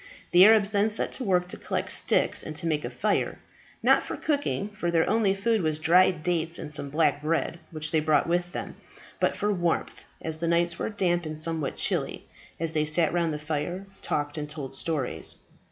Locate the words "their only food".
4.89-5.61